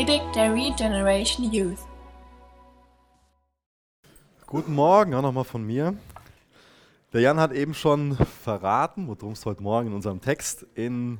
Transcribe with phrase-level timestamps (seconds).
[0.00, 1.76] Predigt der Regeneration Youth.
[4.46, 5.94] Guten Morgen, auch nochmal von mir.
[7.12, 11.18] Der Jan hat eben schon verraten, worum es heute Morgen in unserem Text in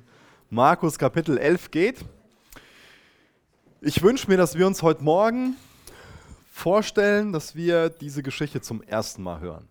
[0.48, 1.98] Markus Kapitel 11 geht.
[3.82, 5.56] Ich wünsche mir, dass wir uns heute Morgen
[6.51, 9.69] vorstellen, dass wir diese Geschichte zum ersten Mal hören.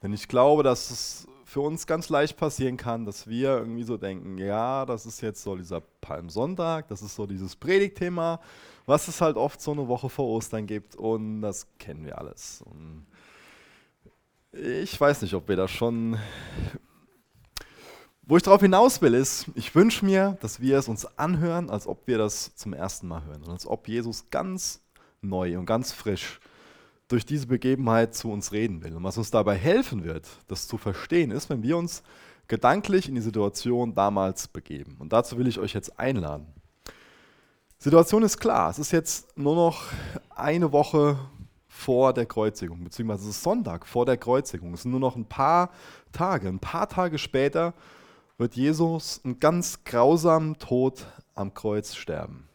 [0.00, 3.96] Denn ich glaube, dass es für uns ganz leicht passieren kann, dass wir irgendwie so
[3.96, 8.40] denken, ja, das ist jetzt so dieser Palmsonntag, das ist so dieses Predigtthema,
[8.86, 12.60] was es halt oft so eine Woche vor Ostern gibt und das kennen wir alles.
[12.62, 13.06] Und
[14.50, 16.18] ich weiß nicht, ob wir das schon...
[18.22, 21.86] Wo ich darauf hinaus will, ist, ich wünsche mir, dass wir es uns anhören, als
[21.86, 24.80] ob wir das zum ersten Mal hören und als ob Jesus ganz
[25.22, 26.40] neu und ganz frisch
[27.08, 28.96] durch diese Begebenheit zu uns reden will.
[28.96, 32.02] Und was uns dabei helfen wird, das zu verstehen, ist, wenn wir uns
[32.48, 34.96] gedanklich in die Situation damals begeben.
[34.98, 36.46] Und dazu will ich euch jetzt einladen.
[37.78, 39.82] Situation ist klar, es ist jetzt nur noch
[40.34, 41.18] eine Woche
[41.68, 44.72] vor der Kreuzigung, beziehungsweise es ist Sonntag vor der Kreuzigung.
[44.72, 45.70] Es sind nur noch ein paar
[46.12, 46.48] Tage.
[46.48, 47.74] Ein paar Tage später
[48.38, 52.48] wird Jesus einen ganz grausamen Tod am Kreuz sterben.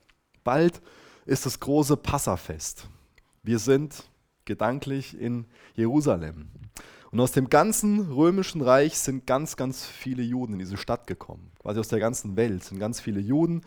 [0.44, 0.82] Bald
[1.26, 2.88] ist das große Passafest.
[3.44, 4.09] Wir sind
[4.50, 6.50] gedanklich in Jerusalem.
[7.11, 11.52] Und aus dem ganzen römischen Reich sind ganz, ganz viele Juden in diese Stadt gekommen.
[11.59, 13.61] Quasi aus der ganzen Welt sind ganz viele Juden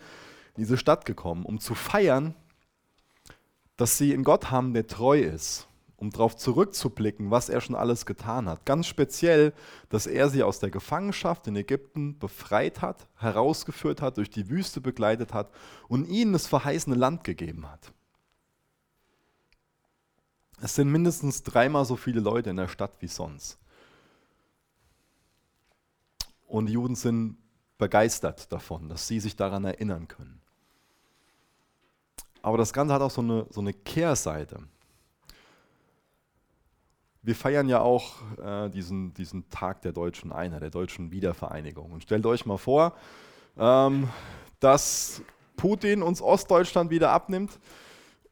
[0.55, 2.35] in diese Stadt gekommen, um zu feiern,
[3.75, 5.67] dass sie in Gott haben, der treu ist,
[5.97, 8.65] um darauf zurückzublicken, was er schon alles getan hat.
[8.65, 9.53] Ganz speziell,
[9.89, 14.79] dass er sie aus der Gefangenschaft in Ägypten befreit hat, herausgeführt hat, durch die Wüste
[14.79, 15.49] begleitet hat
[15.87, 17.93] und ihnen das verheißene Land gegeben hat.
[20.63, 23.59] Es sind mindestens dreimal so viele Leute in der Stadt wie sonst.
[26.47, 27.35] Und die Juden sind
[27.77, 30.39] begeistert davon, dass sie sich daran erinnern können.
[32.41, 34.63] Aber das Ganze hat auch so eine, so eine Kehrseite.
[37.23, 41.91] Wir feiern ja auch äh, diesen, diesen Tag der deutschen Einheit, der deutschen Wiedervereinigung.
[41.91, 42.95] Und stellt euch mal vor,
[43.57, 44.09] ähm,
[44.61, 45.21] dass
[45.57, 47.59] Putin uns Ostdeutschland wieder abnimmt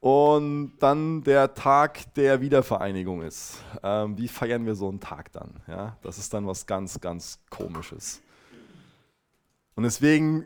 [0.01, 3.63] und dann der Tag der Wiedervereinigung ist.
[3.83, 5.61] Ähm, wie feiern wir so einen Tag dann?
[5.67, 8.19] Ja, das ist dann was ganz, ganz Komisches.
[9.75, 10.45] Und deswegen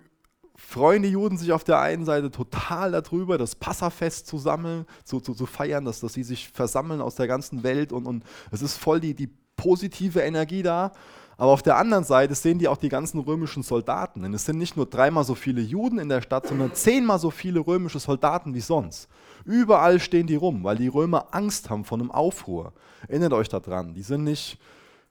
[0.58, 5.22] freuen die Juden sich auf der einen Seite total darüber, das Passafest zu sammeln, zu,
[5.22, 8.62] zu, zu feiern, dass, dass sie sich versammeln aus der ganzen Welt und, und es
[8.62, 10.92] ist voll die, die positive Energie da.
[11.38, 14.22] Aber auf der anderen Seite sehen die auch die ganzen römischen Soldaten.
[14.22, 17.30] Denn es sind nicht nur dreimal so viele Juden in der Stadt, sondern zehnmal so
[17.30, 19.10] viele römische Soldaten wie sonst.
[19.44, 22.74] Überall stehen die rum, weil die Römer Angst haben vor einem Aufruhr.
[23.08, 24.60] Erinnert euch daran, die sind nicht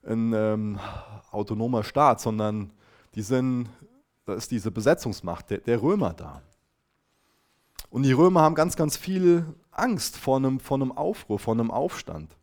[0.07, 0.79] ein ähm,
[1.31, 2.71] autonomer Staat, sondern
[3.15, 3.69] die sind,
[4.25, 6.43] da ist diese Besetzungsmacht der, der Römer da.
[7.91, 11.71] Und die Römer haben ganz, ganz viel Angst vor einem, vor einem Aufruhr, vor einem
[11.71, 12.37] Aufstand.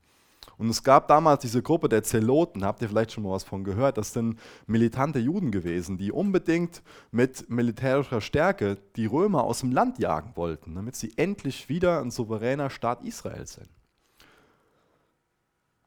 [0.62, 3.64] Und es gab damals diese Gruppe der Zeloten, habt ihr vielleicht schon mal was von
[3.64, 9.72] gehört, das sind militante Juden gewesen, die unbedingt mit militärischer Stärke die Römer aus dem
[9.72, 13.70] Land jagen wollten, damit sie endlich wieder ein souveräner Staat Israel sind.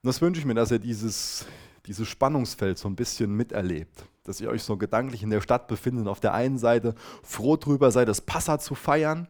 [0.02, 1.46] Und das wünsche ich mir, dass ihr dieses,
[1.86, 6.02] dieses Spannungsfeld so ein bisschen miterlebt, dass ihr euch so gedanklich in der Stadt befindet
[6.02, 9.28] und auf der einen Seite froh drüber seid, das Passa zu feiern,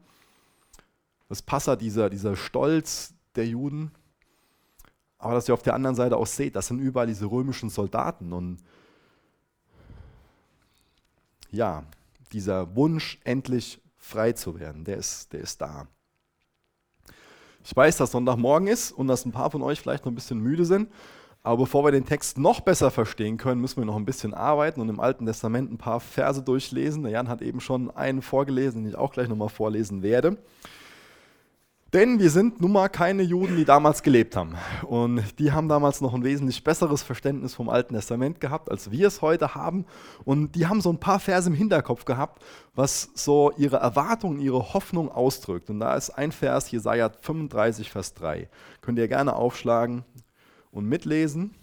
[1.29, 3.93] das Passa, dieser, dieser Stolz der Juden,
[5.25, 8.35] aber dass ihr auf der anderen Seite auch seht, das sind überall diese römischen Soldaten.
[8.35, 8.59] Und
[11.51, 11.85] ja,
[12.31, 15.87] dieser Wunsch, endlich frei zu werden, der ist, der ist da.
[17.65, 20.41] Ich weiß, dass Sonntagmorgen ist und dass ein paar von euch vielleicht noch ein bisschen
[20.41, 20.93] müde sind.
[21.43, 24.83] Aber bevor wir den Text noch besser verstehen können, müssen wir noch ein bisschen arbeiten
[24.83, 27.03] und im Alten Testament ein paar Verse durchlesen.
[27.03, 30.37] Der Jan hat eben schon einen vorgelesen, den ich auch gleich nochmal vorlesen werde.
[31.95, 34.57] Denn wir sind nun mal keine Juden, die damals gelebt haben.
[34.83, 39.07] Und die haben damals noch ein wesentlich besseres Verständnis vom Alten Testament gehabt, als wir
[39.07, 39.87] es heute haben.
[40.25, 42.43] Und die haben so ein paar Verse im Hinterkopf gehabt,
[42.75, 45.71] was so ihre Erwartungen, ihre Hoffnung ausdrückt.
[45.71, 48.49] Und da ist ein Vers, Jesaja 35, Vers 3.
[48.81, 50.05] Könnt ihr gerne aufschlagen
[50.73, 51.55] und mitlesen.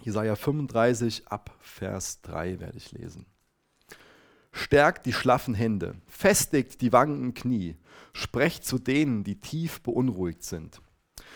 [0.00, 3.26] Jesaja 35 ab Vers 3 werde ich lesen.
[4.52, 7.76] Stärkt die schlaffen Hände, festigt die wankenden Knie,
[8.12, 10.80] sprecht zu denen, die tief beunruhigt sind.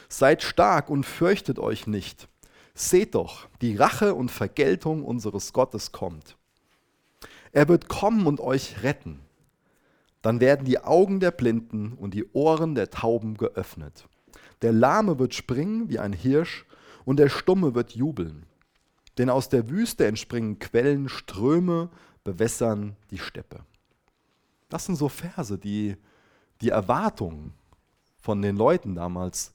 [0.09, 2.29] Seid stark und fürchtet euch nicht.
[2.75, 6.37] Seht doch, die Rache und Vergeltung unseres Gottes kommt.
[7.53, 9.21] Er wird kommen und euch retten.
[10.21, 14.07] Dann werden die Augen der Blinden und die Ohren der Tauben geöffnet.
[14.61, 16.67] Der Lahme wird springen wie ein Hirsch
[17.07, 18.45] und der Stumme wird jubeln.
[19.17, 21.89] Denn aus der Wüste entspringen Quellen, Ströme
[22.27, 23.65] bewässern die Steppe.
[24.69, 25.97] Das sind so Verse, die,
[26.61, 27.53] die Erwartung
[28.21, 29.55] von den Leuten damals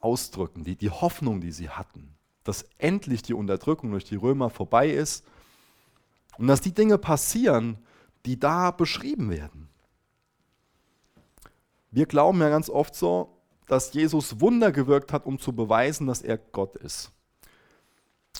[0.00, 4.90] ausdrücken, die, die Hoffnung, die sie hatten, dass endlich die Unterdrückung durch die Römer vorbei
[4.90, 5.24] ist
[6.36, 7.78] und dass die Dinge passieren,
[8.26, 9.68] die da beschrieben werden.
[11.92, 13.38] Wir glauben ja ganz oft so,
[13.68, 17.12] dass Jesus Wunder gewirkt hat, um zu beweisen, dass er Gott ist.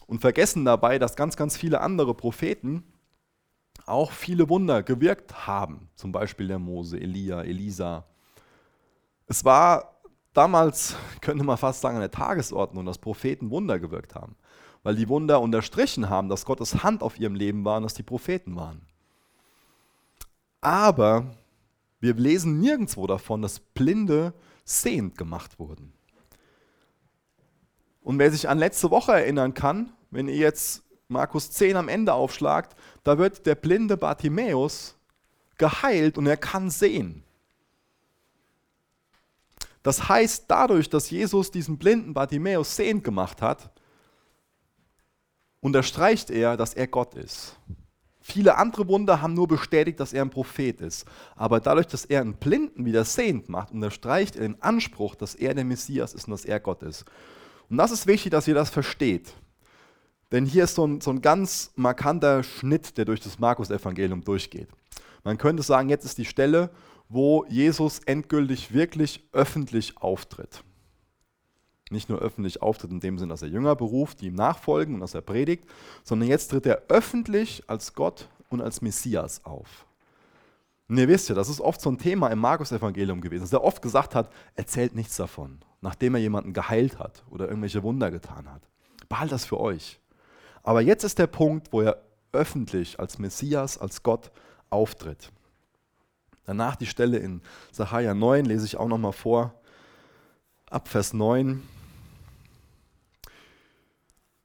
[0.09, 2.83] Und vergessen dabei, dass ganz, ganz viele andere Propheten
[3.89, 5.89] auch viele Wunder gewirkt haben.
[5.95, 8.05] Zum Beispiel der Mose, Elia, Elisa.
[9.27, 10.01] Es war
[10.33, 14.37] damals, könnte man fast sagen, eine Tagesordnung, dass Propheten Wunder gewirkt haben.
[14.83, 18.03] Weil die Wunder unterstrichen haben, dass Gottes Hand auf ihrem Leben war und dass die
[18.03, 18.83] Propheten waren.
[20.61, 21.35] Aber
[22.01, 24.33] wir lesen nirgendwo davon, dass Blinde
[24.65, 25.93] sehend gemacht wurden.
[28.03, 32.13] Und wer sich an letzte Woche erinnern kann, wenn ihr jetzt Markus 10 am Ende
[32.13, 32.77] aufschlagt,
[33.09, 34.95] da wird der blinde Bartimäus
[35.57, 37.25] geheilt und er kann sehen.
[39.83, 43.71] Das heißt, dadurch, dass Jesus diesen blinden Bartimäus sehend gemacht hat,
[45.61, 47.57] unterstreicht er, dass er Gott ist.
[48.21, 51.07] Viele andere Wunder haben nur bestätigt, dass er ein Prophet ist.
[51.35, 55.55] Aber dadurch, dass er einen Blinden wieder sehend macht, unterstreicht er den Anspruch, dass er
[55.55, 57.07] der Messias ist und dass er Gott ist.
[57.71, 59.33] Und das ist wichtig, dass ihr das versteht.
[60.33, 64.69] Denn hier ist so ein, so ein ganz markanter Schnitt, der durch das Markus-Evangelium durchgeht.
[65.25, 66.71] Man könnte sagen, jetzt ist die Stelle,
[67.09, 70.63] wo Jesus endgültig wirklich öffentlich auftritt.
[71.91, 75.01] Nicht nur öffentlich auftritt in dem Sinn, dass er Jünger beruft, die ihm nachfolgen und
[75.01, 75.65] dass er predigt,
[76.05, 79.87] sondern jetzt tritt er öffentlich als Gott und als Messias auf.
[80.89, 83.65] Und ihr wisst ja, das ist oft so ein Thema im Markus-Evangelium gewesen, dass er
[83.65, 88.51] oft gesagt hat, erzählt nichts davon, nachdem er jemanden geheilt hat oder irgendwelche Wunder getan
[88.51, 88.63] hat.
[89.09, 89.99] Behalt das für euch.
[90.69, 94.31] Aber jetzt ist der Punkt, wo er öffentlich als Messias, als Gott
[94.69, 95.33] auftritt.
[96.45, 97.41] Danach die Stelle in
[97.73, 99.55] Sacharja 9 lese ich auch nochmal vor.
[100.69, 101.63] Ab Vers 9.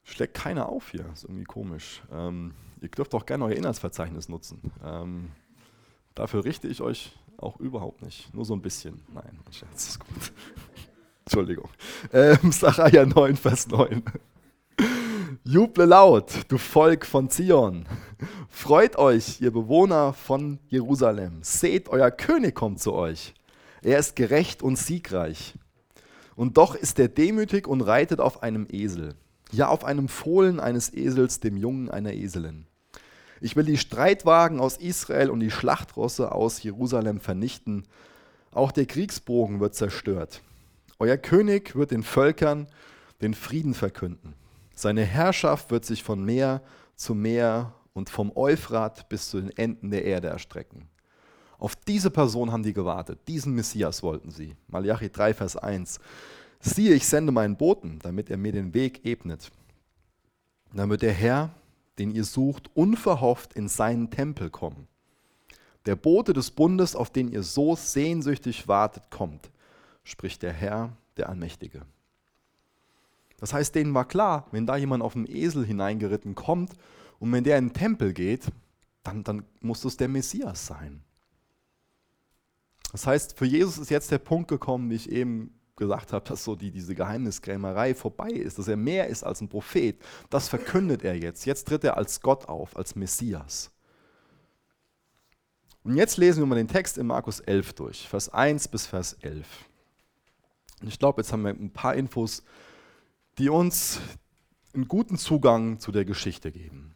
[0.04, 2.02] Schlägt keiner auf hier, ist irgendwie komisch.
[2.10, 4.72] Ähm, ihr dürft auch gerne euer Inhaltsverzeichnis nutzen.
[4.82, 5.30] Ähm,
[6.14, 8.32] dafür richte ich euch auch überhaupt nicht.
[8.32, 9.02] Nur so ein bisschen.
[9.12, 10.32] Nein, mein Scherz ist gut.
[11.26, 11.68] Entschuldigung.
[12.14, 14.02] Ähm, Sacharja 9, Vers 9.
[15.46, 17.84] Juble laut, du Volk von Zion.
[18.48, 21.40] Freut euch, ihr Bewohner von Jerusalem.
[21.42, 23.34] Seht, euer König kommt zu euch.
[23.82, 25.52] Er ist gerecht und siegreich.
[26.34, 29.16] Und doch ist er demütig und reitet auf einem Esel.
[29.52, 32.66] Ja, auf einem Fohlen eines Esels, dem Jungen einer Eselin.
[33.42, 37.84] Ich will die Streitwagen aus Israel und die Schlachtrosse aus Jerusalem vernichten.
[38.50, 40.40] Auch der Kriegsbogen wird zerstört.
[40.98, 42.66] Euer König wird den Völkern
[43.20, 44.32] den Frieden verkünden.
[44.74, 46.62] Seine Herrschaft wird sich von Meer
[46.96, 50.88] zu Meer und vom Euphrat bis zu den Enden der Erde erstrecken.
[51.58, 54.56] Auf diese Person haben die gewartet, diesen Messias wollten sie.
[54.66, 56.00] Malachi 3, Vers 1.
[56.60, 59.50] Siehe, ich sende meinen Boten, damit er mir den Weg ebnet.
[60.72, 61.50] Wird der Herr,
[61.98, 64.88] den ihr sucht, unverhofft in seinen Tempel kommen.
[65.86, 69.50] Der Bote des Bundes, auf den ihr so sehnsüchtig wartet, kommt,
[70.02, 71.82] spricht der Herr, der Allmächtige.
[73.44, 76.72] Das heißt, denen war klar, wenn da jemand auf dem Esel hineingeritten kommt
[77.18, 78.46] und wenn der in den Tempel geht,
[79.02, 81.02] dann, dann muss es der Messias sein.
[82.90, 86.42] Das heißt, für Jesus ist jetzt der Punkt gekommen, wie ich eben gesagt habe, dass
[86.42, 90.00] so die, diese Geheimniskrämerei vorbei ist, dass er mehr ist als ein Prophet.
[90.30, 91.44] Das verkündet er jetzt.
[91.44, 93.70] Jetzt tritt er als Gott auf, als Messias.
[95.82, 99.18] Und jetzt lesen wir mal den Text in Markus 11 durch, Vers 1 bis Vers
[99.20, 99.46] 11.
[100.80, 102.42] Und ich glaube, jetzt haben wir ein paar Infos
[103.38, 104.00] die uns
[104.74, 106.94] einen guten Zugang zu der Geschichte geben.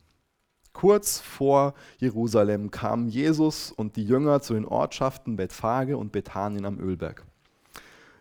[0.73, 6.79] Kurz vor Jerusalem kamen Jesus und die Jünger zu den Ortschaften Bethphage und Bethanien am
[6.79, 7.25] Ölberg.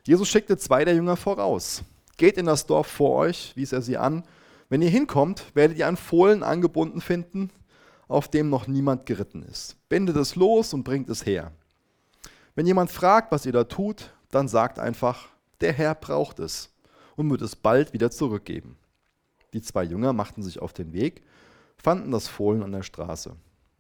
[0.04, 1.84] Jesus schickte zwei der Jünger voraus.
[2.18, 4.24] Geht in das Dorf vor euch, wies er sie an.
[4.70, 7.52] Wenn ihr hinkommt, werdet ihr ein Fohlen angebunden finden,
[8.08, 9.76] auf dem noch niemand geritten ist.
[9.90, 11.52] Bindet es los und bringt es her.
[12.56, 15.28] Wenn jemand fragt, was ihr da tut, dann sagt einfach,
[15.62, 16.72] der Herr braucht es
[17.18, 18.78] und wird es bald wieder zurückgeben.
[19.54, 21.24] Die zwei Jünger machten sich auf den Weg,
[21.76, 23.36] fanden das Fohlen an der Straße.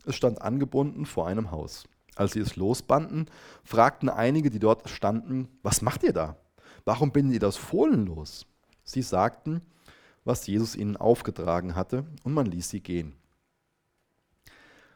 [0.06, 1.88] Es stand angebunden vor einem Haus.
[2.16, 3.28] Als sie es losbanden,
[3.64, 6.36] fragten einige, die dort standen, was macht ihr da?
[6.84, 8.46] Warum bindet ihr das Fohlen los?
[8.84, 9.62] Sie sagten,
[10.26, 13.14] was Jesus ihnen aufgetragen hatte, und man ließ sie gehen.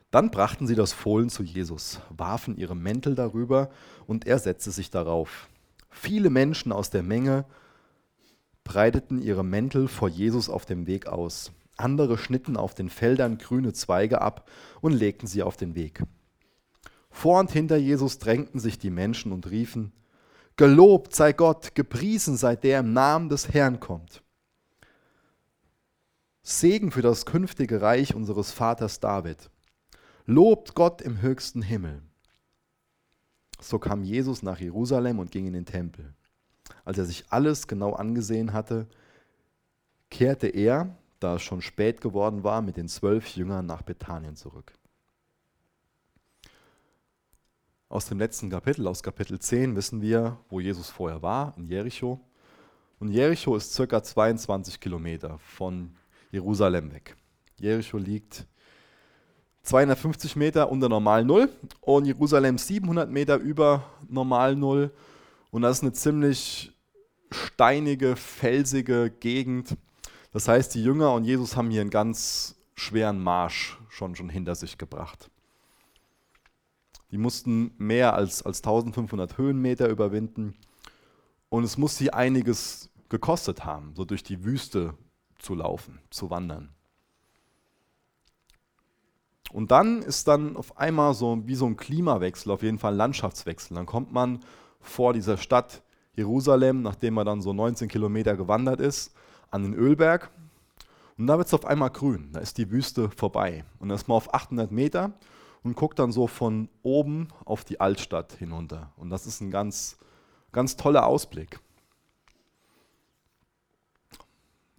[0.09, 3.69] Dann brachten sie das Fohlen zu Jesus, warfen ihre Mäntel darüber,
[4.07, 5.47] und er setzte sich darauf.
[5.89, 7.45] Viele Menschen aus der Menge
[8.63, 11.51] breiteten ihre Mäntel vor Jesus auf dem Weg aus.
[11.77, 14.49] Andere schnitten auf den Feldern grüne Zweige ab
[14.81, 16.03] und legten sie auf den Weg.
[17.09, 19.91] Vor und hinter Jesus drängten sich die Menschen und riefen,
[20.57, 24.21] Gelobt sei Gott, gepriesen sei der im Namen des Herrn kommt.
[26.43, 29.49] Segen für das künftige Reich unseres Vaters David.
[30.25, 32.01] Lobt Gott im höchsten Himmel.
[33.59, 36.13] So kam Jesus nach Jerusalem und ging in den Tempel.
[36.85, 38.87] Als er sich alles genau angesehen hatte,
[40.09, 44.73] kehrte er, da es schon spät geworden war, mit den zwölf Jüngern nach Bethanien zurück.
[47.89, 52.19] Aus dem letzten Kapitel, aus Kapitel 10, wissen wir, wo Jesus vorher war, in Jericho.
[52.99, 55.95] Und Jericho ist circa 22 Kilometer von
[56.31, 57.17] Jerusalem weg.
[57.59, 58.45] Jericho liegt
[59.63, 61.49] 250 Meter unter Normal Null
[61.81, 64.91] und Jerusalem 700 Meter über Normal Null.
[65.51, 66.73] Und das ist eine ziemlich
[67.29, 69.77] steinige, felsige Gegend.
[70.31, 74.55] Das heißt, die Jünger und Jesus haben hier einen ganz schweren Marsch schon, schon hinter
[74.55, 75.29] sich gebracht.
[77.11, 80.55] Die mussten mehr als, als 1500 Höhenmeter überwinden.
[81.49, 84.93] Und es muss sie einiges gekostet haben, so durch die Wüste
[85.37, 86.69] zu laufen, zu wandern.
[89.51, 92.97] Und dann ist dann auf einmal so wie so ein Klimawechsel, auf jeden Fall ein
[92.97, 93.75] Landschaftswechsel.
[93.75, 94.39] Dann kommt man
[94.81, 95.83] vor dieser Stadt
[96.15, 99.13] Jerusalem, nachdem man dann so 19 Kilometer gewandert ist,
[99.49, 100.29] an den Ölberg.
[101.17, 103.63] Und da wird es auf einmal grün, da ist die Wüste vorbei.
[103.79, 105.13] Und dann ist man auf 800 Meter
[105.63, 108.91] und guckt dann so von oben auf die Altstadt hinunter.
[108.97, 109.97] Und das ist ein ganz,
[110.51, 111.59] ganz toller Ausblick.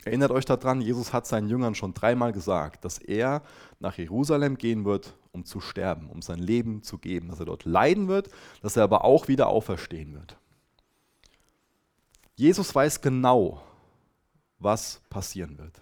[0.04, 3.42] Erinnert euch daran, Jesus hat seinen Jüngern schon dreimal gesagt, dass er
[3.78, 7.64] nach Jerusalem gehen wird, um zu sterben, um sein Leben zu geben, dass er dort
[7.64, 8.28] leiden wird,
[8.60, 10.36] dass er aber auch wieder auferstehen wird.
[12.34, 13.62] Jesus weiß genau,
[14.58, 15.80] was passieren wird.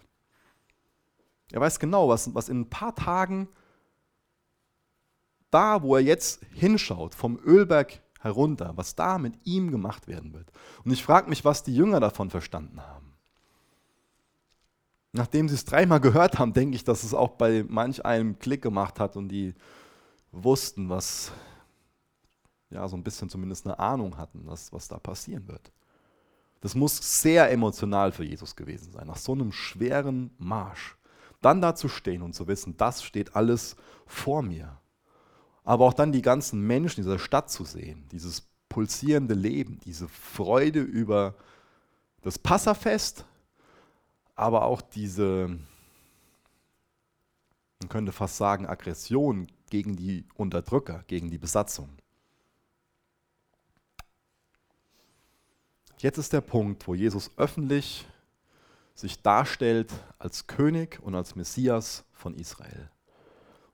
[1.53, 3.49] Er weiß genau, was, was in ein paar Tagen
[5.51, 10.53] da, wo er jetzt hinschaut, vom Ölberg herunter, was da mit ihm gemacht werden wird.
[10.85, 13.10] Und ich frage mich, was die Jünger davon verstanden haben.
[15.13, 18.63] Nachdem sie es dreimal gehört haben, denke ich, dass es auch bei manch einem Klick
[18.63, 19.55] gemacht hat und die
[20.31, 21.33] wussten, was,
[22.71, 25.73] ja, so ein bisschen zumindest eine Ahnung hatten, was, was da passieren wird.
[26.61, 30.97] Das muss sehr emotional für Jesus gewesen sein, nach so einem schweren Marsch.
[31.41, 33.77] Dann da zu stehen und zu wissen, das steht alles
[34.07, 34.79] vor mir.
[35.65, 40.81] Aber auch dann die ganzen Menschen dieser Stadt zu sehen, dieses pulsierende Leben, diese Freude
[40.81, 41.35] über
[42.23, 43.25] das Passafest,
[44.35, 45.59] aber auch diese,
[47.81, 51.89] man könnte fast sagen, Aggression gegen die Unterdrücker, gegen die Besatzung.
[55.99, 58.07] Jetzt ist der Punkt, wo Jesus öffentlich
[58.95, 62.91] sich darstellt als König und als Messias von Israel.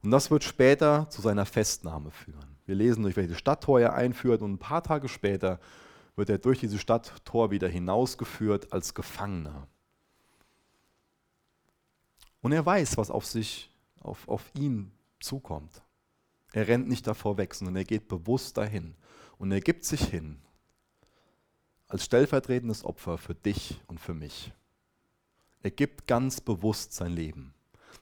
[0.03, 2.57] Und das wird später zu seiner Festnahme führen.
[2.67, 5.61] Wir lesen, durch welche Stadttor er einführt und ein paar Tage später
[6.17, 9.69] wird er durch dieses Stadttor wieder hinausgeführt als Gefangener.
[12.47, 15.83] Und er weiß, was auf sich, auf, auf ihn zukommt.
[16.53, 18.95] Er rennt nicht davor weg, sondern er geht bewusst dahin.
[19.37, 20.39] Und er gibt sich hin
[21.89, 24.53] als stellvertretendes Opfer für dich und für mich.
[25.65, 27.53] Er gibt ganz bewusst sein Leben.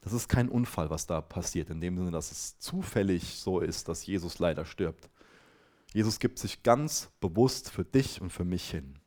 [0.01, 3.89] Das ist kein Unfall, was da passiert, in dem Sinne, dass es zufällig so ist,
[3.89, 5.09] dass Jesus leider stirbt.
[5.91, 8.99] Jesus gibt sich ganz bewusst für dich und für mich hin.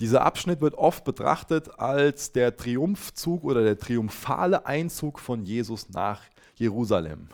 [0.00, 6.22] Dieser Abschnitt wird oft betrachtet als der Triumphzug oder der triumphale Einzug von Jesus nach
[6.54, 7.28] Jerusalem.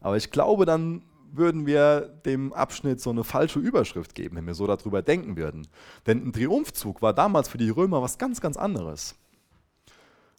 [0.00, 4.54] Aber ich glaube, dann würden wir dem Abschnitt so eine falsche Überschrift geben, wenn wir
[4.54, 5.66] so darüber denken würden.
[6.06, 9.16] Denn ein Triumphzug war damals für die Römer was ganz, ganz anderes.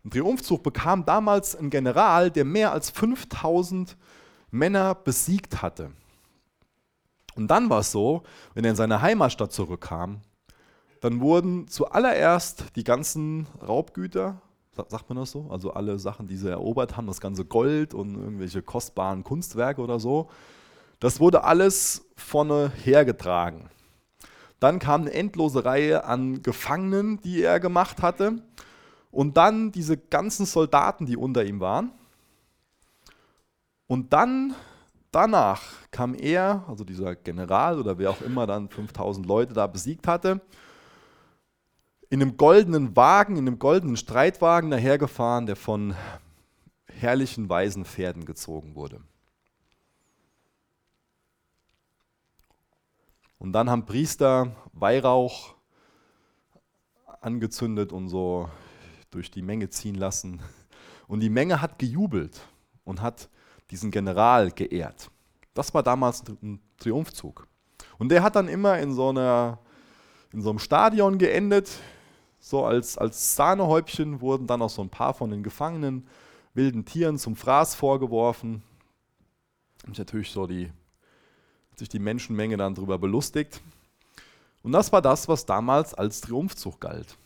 [0.05, 3.97] Ein Triumphzug bekam damals ein General, der mehr als 5000
[4.51, 5.91] Männer besiegt hatte.
[7.35, 10.21] Und dann war es so, wenn er in seine Heimatstadt zurückkam,
[11.01, 14.41] dann wurden zuallererst die ganzen Raubgüter,
[14.89, 18.15] sagt man das so, also alle Sachen, die sie erobert haben, das ganze Gold und
[18.15, 20.29] irgendwelche kostbaren Kunstwerke oder so,
[20.99, 23.69] das wurde alles vorne hergetragen.
[24.59, 28.41] Dann kam eine endlose Reihe an Gefangenen, die er gemacht hatte.
[29.11, 31.91] Und dann diese ganzen Soldaten, die unter ihm waren.
[33.85, 34.55] Und dann,
[35.11, 35.61] danach
[35.91, 40.41] kam er, also dieser General oder wer auch immer dann 5000 Leute da besiegt hatte,
[42.09, 45.95] in einem goldenen Wagen, in einem goldenen Streitwagen dahergefahren, der von
[46.87, 49.01] herrlichen weißen Pferden gezogen wurde.
[53.39, 55.55] Und dann haben Priester Weihrauch
[57.21, 58.49] angezündet und so
[59.11, 60.41] durch die Menge ziehen lassen.
[61.07, 62.41] Und die Menge hat gejubelt
[62.83, 63.29] und hat
[63.69, 65.11] diesen General geehrt.
[65.53, 67.47] Das war damals ein Triumphzug.
[67.97, 69.59] Und der hat dann immer in so, einer,
[70.31, 71.69] in so einem Stadion geendet.
[72.39, 76.07] So als, als Sahnehäubchen wurden dann auch so ein paar von den Gefangenen
[76.53, 78.63] wilden Tieren zum Fraß vorgeworfen.
[79.85, 80.71] Und natürlich so die,
[81.75, 83.61] sich die Menschenmenge dann darüber belustigt.
[84.63, 87.17] Und das war das, was damals als Triumphzug galt.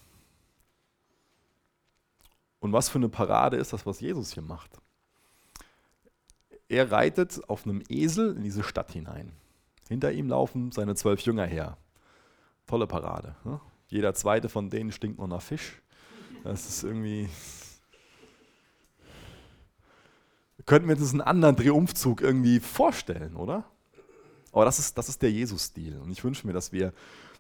[2.59, 4.79] Und was für eine Parade ist das, was Jesus hier macht?
[6.69, 9.31] Er reitet auf einem Esel in diese Stadt hinein.
[9.89, 11.77] Hinter ihm laufen seine zwölf Jünger her.
[12.67, 13.35] Tolle Parade.
[13.43, 13.59] Ne?
[13.91, 15.81] Jeder zweite von denen stinkt noch nach Fisch.
[16.45, 17.27] Das ist irgendwie.
[20.65, 23.65] Könnten wir uns einen anderen Triumphzug irgendwie vorstellen, oder?
[24.53, 25.97] Aber das ist, das ist der Jesus-Stil.
[25.97, 26.93] Und ich wünsche mir, dass wir,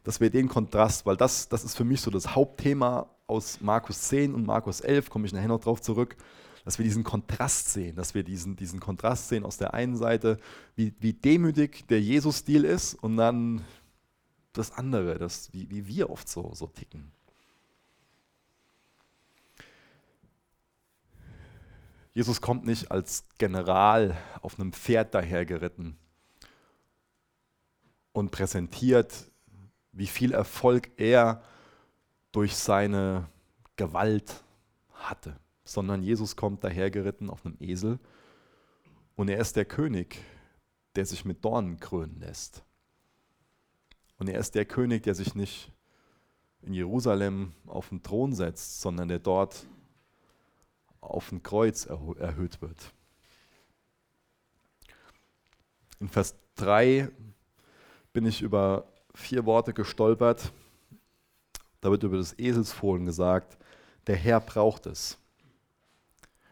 [0.03, 4.01] dass wir den Kontrast, weil das, das ist für mich so das Hauptthema aus Markus
[4.09, 6.17] 10 und Markus 11, komme ich nachher noch drauf zurück,
[6.65, 10.37] dass wir diesen Kontrast sehen, dass wir diesen, diesen Kontrast sehen aus der einen Seite,
[10.75, 13.61] wie, wie demütig der Jesus-Stil ist und dann
[14.53, 17.11] das andere, das, wie, wie wir oft so, so ticken.
[22.13, 25.97] Jesus kommt nicht als General auf einem Pferd dahergeritten
[28.11, 29.31] und präsentiert,
[29.93, 31.41] wie viel Erfolg er
[32.33, 33.29] durch seine
[33.77, 34.43] Gewalt
[34.93, 37.99] hatte, sondern Jesus kommt dahergeritten auf einem Esel
[39.15, 40.17] und er ist der König,
[40.95, 42.63] der sich mit Dornen krönen lässt.
[44.21, 45.71] Und er ist der König, der sich nicht
[46.61, 49.65] in Jerusalem auf den Thron setzt, sondern der dort
[50.99, 52.93] auf ein Kreuz erhöht wird.
[55.99, 57.09] In Vers 3
[58.13, 58.85] bin ich über
[59.15, 60.51] vier Worte gestolpert.
[61.79, 63.57] Da wird über das Eselsfohlen gesagt,
[64.05, 65.17] der Herr braucht es.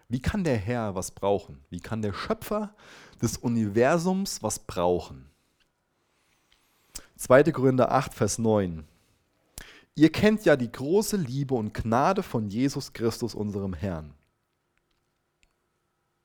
[0.07, 1.63] Wie kann der Herr was brauchen?
[1.69, 2.73] Wie kann der Schöpfer
[3.21, 5.28] des Universums was brauchen?
[7.19, 7.51] 2.
[7.51, 8.87] Korinther 8, Vers 9.
[9.93, 14.13] Ihr kennt ja die große Liebe und Gnade von Jesus Christus, unserem Herrn.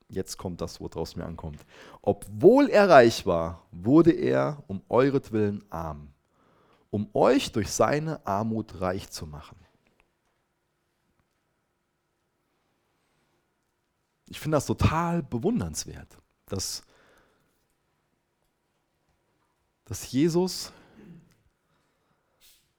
[0.07, 1.65] Jetzt kommt das, woraus mir ankommt.
[2.01, 6.13] Obwohl er reich war, wurde er um euretwillen arm,
[6.91, 9.57] um euch durch seine Armut reich zu machen.
[14.27, 16.83] Ich finde das total bewundernswert, dass,
[19.83, 20.71] dass Jesus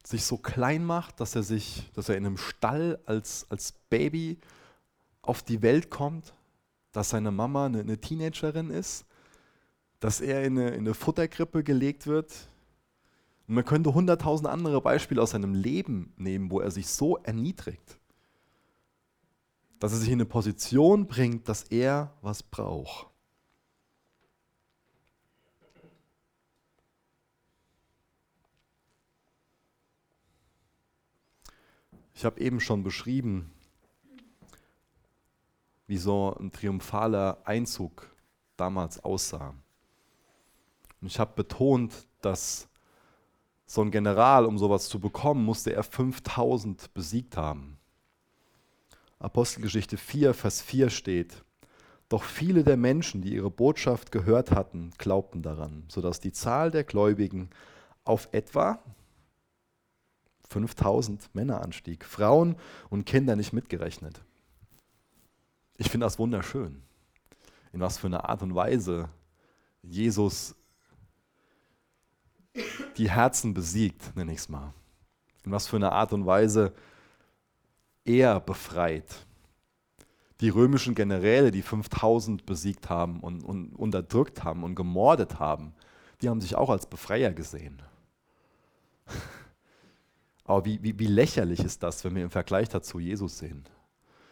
[0.06, 4.38] sich so klein macht, dass er sich, dass er in einem Stall als, als Baby
[5.22, 6.34] auf die Welt kommt,
[6.92, 9.04] dass seine Mama eine, eine Teenagerin ist,
[9.98, 12.32] dass er in eine, in eine Futterkrippe gelegt wird.
[13.48, 17.98] Und man könnte hunderttausend andere Beispiele aus seinem Leben nehmen, wo er sich so erniedrigt,
[19.80, 23.08] dass er sich in eine Position bringt, dass er was braucht.
[32.16, 33.52] Ich habe eben schon beschrieben,
[35.86, 38.08] wie so ein triumphaler Einzug
[38.56, 39.54] damals aussah.
[41.02, 42.68] Und ich habe betont, dass
[43.66, 47.76] so ein General, um sowas zu bekommen, musste er 5000 besiegt haben.
[49.18, 51.44] Apostelgeschichte 4, Vers 4 steht,
[52.08, 56.84] doch viele der Menschen, die ihre Botschaft gehört hatten, glaubten daran, sodass die Zahl der
[56.84, 57.50] Gläubigen
[58.04, 58.78] auf etwa
[60.48, 62.56] 5000 Männer anstieg, Frauen
[62.88, 64.22] und Kinder nicht mitgerechnet.
[65.76, 66.82] Ich finde das wunderschön,
[67.72, 69.08] in was für einer Art und Weise
[69.82, 70.54] Jesus
[72.96, 74.72] die Herzen besiegt, nenne ich es mal.
[75.44, 76.72] In was für einer Art und Weise
[78.04, 79.26] er befreit.
[80.40, 85.74] Die römischen Generäle, die 5000 besiegt haben und, und unterdrückt haben und gemordet haben,
[86.20, 87.82] die haben sich auch als Befreier gesehen.
[90.46, 93.66] Aber wie, wie, wie lächerlich ist das, wenn wir im Vergleich dazu Jesus sehen?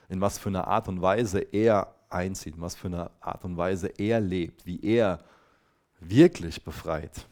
[0.09, 3.57] in was für einer Art und Weise er einzieht, in was für eine Art und
[3.57, 5.25] Weise er lebt, wie er
[6.01, 7.27] wirklich befreit.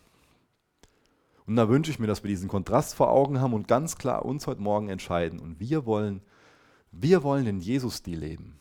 [1.47, 4.25] Und da wünsche ich mir, dass wir diesen Kontrast vor Augen haben und ganz klar
[4.25, 5.41] uns heute Morgen entscheiden.
[5.41, 6.23] Und wir wollen,
[6.93, 8.59] wir wollen den Jesus-Stil leben.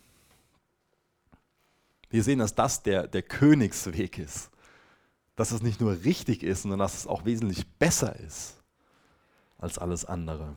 [2.10, 4.50] Wir sehen, dass das der, der Königsweg ist.
[5.36, 8.61] Dass es nicht nur richtig ist, sondern dass es auch wesentlich besser ist
[9.62, 10.56] als alles andere.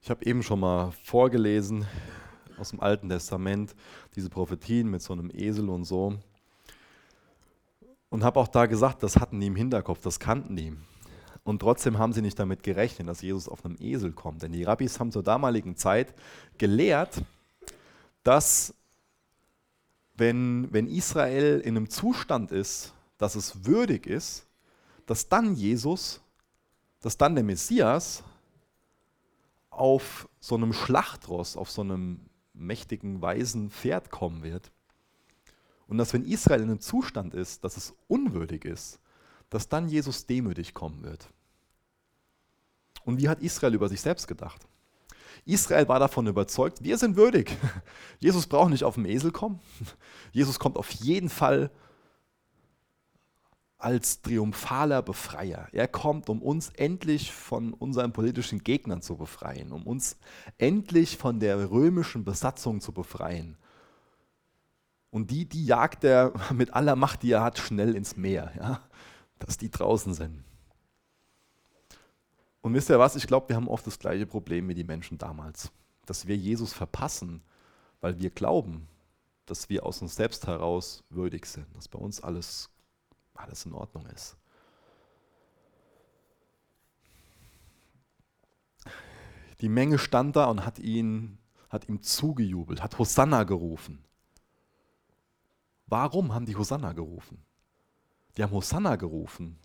[0.00, 1.84] Ich habe eben schon mal vorgelesen
[2.58, 3.74] aus dem Alten Testament
[4.14, 6.16] diese Prophetien mit so einem Esel und so.
[8.08, 10.72] Und habe auch da gesagt, das hatten die im Hinterkopf, das kannten die.
[11.42, 14.42] Und trotzdem haben sie nicht damit gerechnet, dass Jesus auf einem Esel kommt.
[14.42, 16.14] Denn die Rabbis haben zur damaligen Zeit
[16.56, 17.22] gelehrt,
[18.26, 18.74] dass
[20.16, 24.46] wenn, wenn Israel in einem Zustand ist, dass es würdig ist,
[25.06, 26.20] dass dann Jesus,
[27.00, 28.24] dass dann der Messias
[29.70, 32.18] auf so einem Schlachtross, auf so einem
[32.52, 34.72] mächtigen, weisen Pferd kommen wird.
[35.86, 38.98] Und dass wenn Israel in einem Zustand ist, dass es unwürdig ist,
[39.50, 41.28] dass dann Jesus demütig kommen wird.
[43.04, 44.66] Und wie hat Israel über sich selbst gedacht?
[45.46, 47.56] Israel war davon überzeugt, wir sind würdig.
[48.18, 49.60] Jesus braucht nicht auf dem Esel kommen.
[50.32, 51.70] Jesus kommt auf jeden Fall
[53.78, 55.68] als triumphaler Befreier.
[55.70, 60.16] Er kommt, um uns endlich von unseren politischen Gegnern zu befreien, um uns
[60.58, 63.56] endlich von der römischen Besatzung zu befreien.
[65.10, 68.80] Und die, die jagt er mit aller Macht, die er hat, schnell ins Meer, ja?
[69.38, 70.42] dass die draußen sind.
[72.66, 75.18] Und wisst ihr was, ich glaube, wir haben oft das gleiche Problem wie die Menschen
[75.18, 75.70] damals,
[76.04, 77.40] dass wir Jesus verpassen,
[78.00, 78.88] weil wir glauben,
[79.44, 82.68] dass wir aus uns selbst heraus würdig sind, dass bei uns alles,
[83.34, 84.36] alles in Ordnung ist.
[89.60, 94.02] Die Menge stand da und hat, ihn, hat ihm zugejubelt, hat Hosanna gerufen.
[95.86, 97.44] Warum haben die Hosanna gerufen?
[98.36, 99.56] Die haben Hosanna gerufen,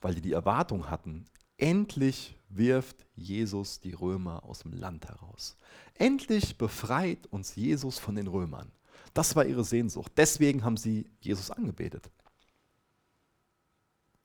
[0.00, 1.26] weil die die Erwartung hatten,
[1.62, 5.56] Endlich wirft Jesus die Römer aus dem Land heraus.
[5.94, 8.72] Endlich befreit uns Jesus von den Römern.
[9.14, 10.10] Das war ihre Sehnsucht.
[10.16, 12.10] Deswegen haben sie Jesus angebetet.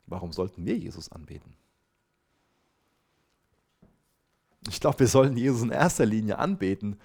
[0.08, 1.56] Warum sollten wir Jesus anbeten?
[4.68, 7.00] Ich glaube, wir sollen Jesus in erster Linie anbeten,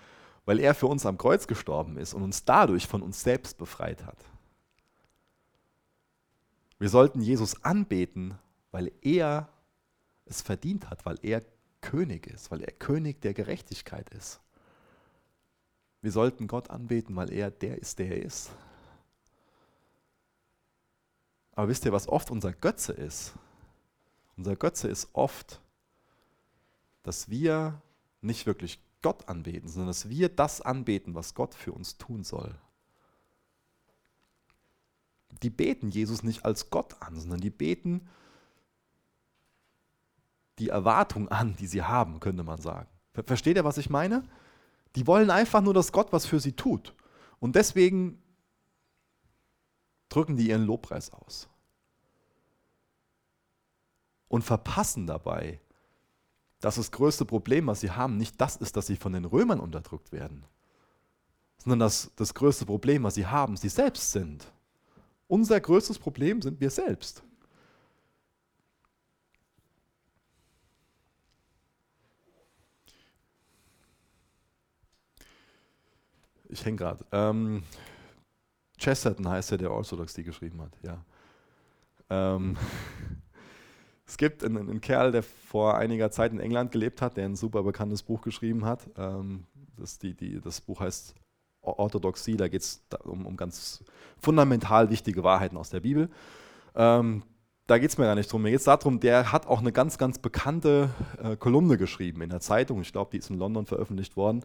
[0.46, 4.06] weil er für uns am Kreuz gestorben ist und uns dadurch von uns selbst befreit
[4.06, 4.24] hat.
[6.78, 8.38] Wir sollten Jesus anbeten,
[8.70, 9.50] weil er
[10.24, 11.42] es verdient hat, weil er
[11.80, 14.40] König ist, weil er König der Gerechtigkeit ist.
[16.00, 18.50] Wir sollten Gott anbeten, weil er der ist, der er ist.
[21.54, 23.34] Aber wisst ihr, was oft unser Götze ist?
[24.36, 25.60] Unser Götze ist oft,
[27.02, 27.80] dass wir
[28.20, 32.54] nicht wirklich Gott anbeten, sondern dass wir das anbeten, was Gott für uns tun soll.
[35.42, 38.08] Die beten Jesus nicht als Gott an, sondern die beten
[40.58, 42.88] die Erwartung an, die sie haben, könnte man sagen.
[43.26, 44.22] Versteht ihr, was ich meine?
[44.96, 46.94] Die wollen einfach nur, dass Gott was für sie tut.
[47.40, 48.22] Und deswegen
[50.08, 51.48] drücken die ihren Lobpreis aus.
[54.28, 55.60] Und verpassen dabei,
[56.60, 59.60] dass das größte Problem, was sie haben, nicht das ist, dass sie von den Römern
[59.60, 60.44] unterdrückt werden,
[61.58, 64.52] sondern dass das größte Problem, was sie haben, sie selbst sind.
[65.26, 67.24] Unser größtes Problem sind wir selbst.
[76.52, 77.04] Ich hänge gerade.
[77.12, 77.62] Ähm,
[78.78, 81.04] Chesterton heißt er, der Orthodox die geschrieben hat, ja.
[82.10, 82.56] Ähm,
[84.06, 87.36] es gibt einen, einen, Kerl, der vor einiger Zeit in England gelebt hat, der ein
[87.36, 88.88] super bekanntes Buch geschrieben hat.
[88.96, 89.44] Ähm,
[89.76, 91.14] das, die, die, das Buch heißt
[91.62, 93.84] Orthodoxie, da geht es um, um, ganz
[94.18, 96.10] fundamental wichtige Wahrheiten aus der Bibel.
[96.74, 97.22] Ähm,
[97.68, 98.42] da geht es mir gar nicht drum.
[98.42, 100.90] Mir geht es darum, der hat auch eine ganz, ganz bekannte
[101.22, 102.80] äh, Kolumne geschrieben in der Zeitung.
[102.80, 104.44] Ich glaube, die ist in London veröffentlicht worden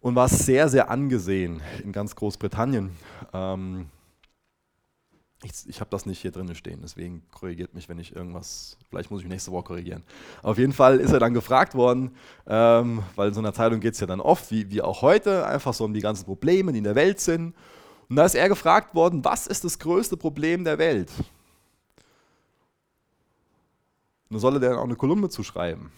[0.00, 2.90] und war sehr, sehr angesehen in ganz Großbritannien.
[3.32, 3.86] Ähm,
[5.42, 9.10] ich, ich habe das nicht hier drin stehen, deswegen korrigiert mich, wenn ich irgendwas, vielleicht
[9.10, 10.02] muss ich nächste Woche korrigieren.
[10.42, 13.94] Auf jeden Fall ist er dann gefragt worden, ähm, weil in so einer Zeitung geht
[13.94, 16.78] es ja dann oft, wie, wie auch heute, einfach so um die ganzen Probleme, die
[16.78, 17.54] in der Welt sind.
[18.08, 21.12] Und da ist er gefragt worden, was ist das größte Problem der Welt?
[24.28, 25.92] Und da soll er dann auch eine Kolumne zuschreiben.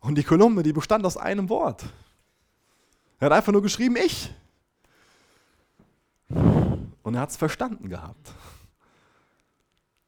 [0.00, 1.84] Und die Kolumne, die bestand aus einem Wort.
[3.18, 4.32] Er hat einfach nur geschrieben, ich.
[6.28, 8.32] Und er hat es verstanden gehabt.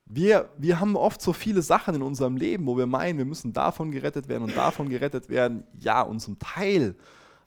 [0.04, 3.52] Wir, wir haben oft so viele Sachen in unserem Leben, wo wir meinen, wir müssen
[3.52, 5.64] davon gerettet werden und davon gerettet werden.
[5.78, 6.94] Ja, und zum Teil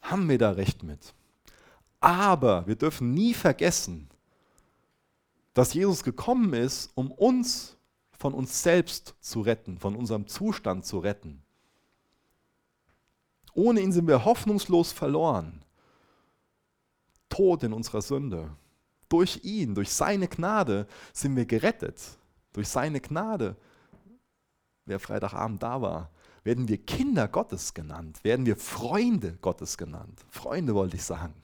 [0.01, 1.13] haben wir da recht mit.
[1.99, 4.09] Aber wir dürfen nie vergessen,
[5.53, 7.77] dass Jesus gekommen ist, um uns
[8.17, 11.41] von uns selbst zu retten, von unserem Zustand zu retten.
[13.53, 15.63] Ohne ihn sind wir hoffnungslos verloren.
[17.29, 18.55] Tod in unserer Sünde.
[19.09, 22.01] Durch ihn, durch seine Gnade sind wir gerettet.
[22.53, 23.55] Durch seine Gnade,
[24.85, 26.11] wer Freitagabend da war,
[26.43, 30.19] werden wir Kinder Gottes genannt, werden wir Freunde Gottes genannt.
[30.29, 31.35] Freunde wollte ich sagen.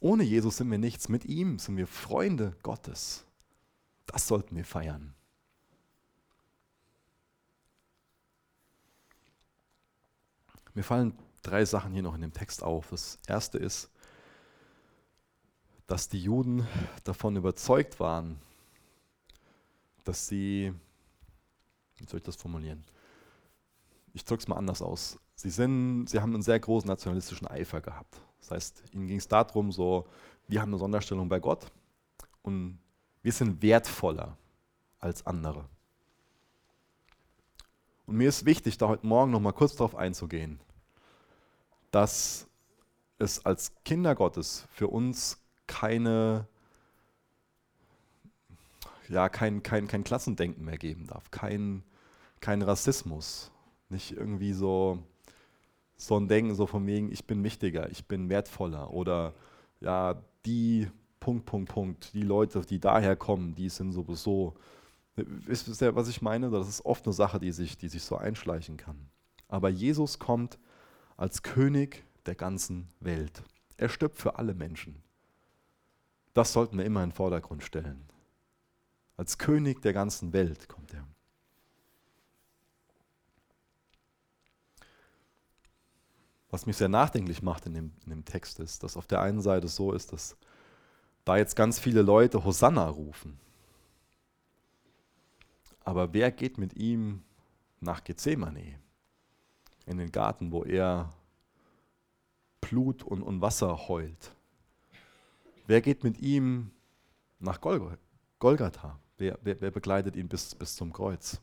[0.00, 3.24] Ohne Jesus sind wir nichts, mit ihm sind wir Freunde Gottes.
[4.06, 5.14] Das sollten wir feiern.
[10.78, 11.12] Mir fallen
[11.42, 12.90] drei Sachen hier noch in dem Text auf.
[12.90, 13.90] Das erste ist,
[15.88, 16.68] dass die Juden
[17.02, 18.38] davon überzeugt waren,
[20.04, 20.72] dass sie,
[21.96, 22.84] wie soll ich das formulieren?
[24.12, 25.18] Ich drücke es mal anders aus.
[25.34, 28.20] Sie, sind, sie haben einen sehr großen nationalistischen Eifer gehabt.
[28.38, 30.06] Das heißt, ihnen ging es darum, so,
[30.46, 31.72] wir haben eine Sonderstellung bei Gott
[32.42, 32.78] und
[33.22, 34.38] wir sind wertvoller
[35.00, 35.68] als andere.
[38.06, 40.60] Und mir ist wichtig, da heute Morgen noch mal kurz darauf einzugehen,
[41.90, 42.48] dass
[43.18, 46.46] es als Kinder Gottes für uns keine,
[49.08, 51.82] ja, kein, kein, kein Klassendenken mehr geben darf, kein,
[52.40, 53.50] kein Rassismus,
[53.88, 55.02] nicht irgendwie so,
[55.96, 59.34] so ein Denken so von wegen, ich bin wichtiger, ich bin wertvoller oder
[59.80, 60.88] ja, die
[61.20, 64.54] Punkt, Punkt, Punkt, die Leute, die daher kommen, die sind sowieso,
[65.16, 66.50] wisst ihr, was ich meine?
[66.50, 69.08] Das ist oft eine Sache, die sich, die sich so einschleichen kann.
[69.48, 70.58] Aber Jesus kommt
[71.18, 73.42] als König der ganzen Welt.
[73.76, 75.02] Er stirbt für alle Menschen.
[76.32, 78.08] Das sollten wir immer in den Vordergrund stellen.
[79.16, 81.04] Als König der ganzen Welt kommt er.
[86.50, 89.42] Was mich sehr nachdenklich macht in dem, in dem Text ist, dass auf der einen
[89.42, 90.36] Seite so ist, dass
[91.24, 93.38] da jetzt ganz viele Leute Hosanna rufen.
[95.84, 97.22] Aber wer geht mit ihm
[97.80, 98.78] nach Gethsemane?
[99.88, 101.10] In den Garten, wo er
[102.60, 104.34] Blut und, und Wasser heult.
[105.66, 106.70] Wer geht mit ihm
[107.38, 108.98] nach Golgatha?
[109.16, 111.40] Wer, wer, wer begleitet ihn bis, bis zum Kreuz?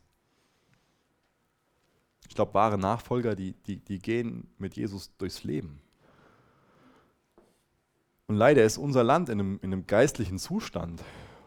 [2.27, 5.81] Ich glaube, wahre Nachfolger, die, die, die gehen mit Jesus durchs Leben.
[8.27, 11.03] Und leider ist unser Land in einem, in einem geistlichen Zustand,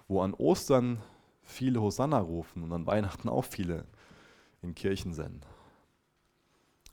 [0.07, 1.01] wo an Ostern
[1.43, 3.87] viele Hosanna rufen und an Weihnachten auch viele
[4.63, 5.45] in Kirchen sind.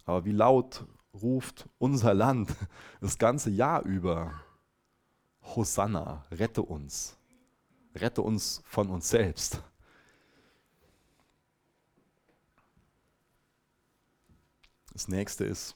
[0.05, 2.55] Aber wie laut ruft unser Land
[3.01, 4.39] das ganze Jahr über
[5.41, 7.17] Hosanna, rette uns,
[7.95, 9.61] rette uns von uns selbst.
[14.93, 15.75] Das nächste ist,